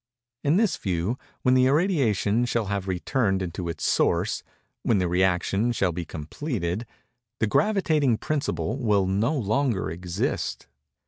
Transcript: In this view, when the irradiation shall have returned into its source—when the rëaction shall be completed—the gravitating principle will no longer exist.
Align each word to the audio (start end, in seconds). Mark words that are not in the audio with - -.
In 0.43 0.57
this 0.57 0.77
view, 0.77 1.19
when 1.43 1.53
the 1.53 1.67
irradiation 1.67 2.45
shall 2.45 2.65
have 2.65 2.87
returned 2.87 3.43
into 3.43 3.69
its 3.69 3.85
source—when 3.85 4.97
the 4.97 5.05
rëaction 5.05 5.75
shall 5.75 5.91
be 5.91 6.05
completed—the 6.05 7.45
gravitating 7.45 8.17
principle 8.17 8.79
will 8.79 9.05
no 9.05 9.37
longer 9.37 9.91
exist. 9.91 10.65